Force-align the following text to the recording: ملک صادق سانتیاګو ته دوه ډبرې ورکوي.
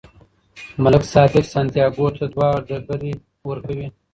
ملک 0.83 1.03
صادق 1.13 1.43
سانتیاګو 1.53 2.07
ته 2.17 2.23
دوه 2.33 2.49
ډبرې 2.67 3.13
ورکوي. 3.49 3.87